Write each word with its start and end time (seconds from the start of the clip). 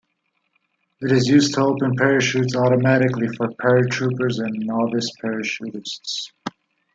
It 0.99 1.11
is 1.11 1.27
used 1.27 1.53
to 1.53 1.61
open 1.61 1.95
parachutes 1.95 2.55
automatically 2.55 3.27
for 3.37 3.49
paratroopers 3.49 4.39
and 4.39 4.65
novice 4.65 5.11
parachutists. 5.23 6.31